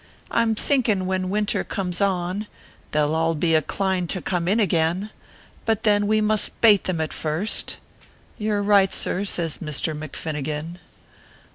[0.31, 2.47] I m thiukin, when winter comes on
[2.89, 5.11] They ll all bo inclined to come in again;
[5.63, 7.77] But then we must bate them at first"
[8.39, 10.77] "You re right, sir," says Misther McFinnigan.